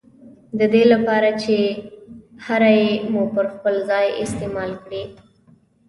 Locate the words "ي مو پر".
2.87-3.45